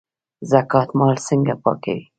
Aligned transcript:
زکات 0.51 0.89
مال 0.99 1.15
څنګه 1.27 1.53
پاکوي؟ 1.63 2.03